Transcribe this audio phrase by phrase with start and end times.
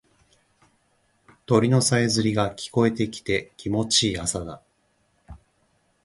[1.45, 4.59] 鳥のさえずりが聞こえてきて気持ちいい朝だ。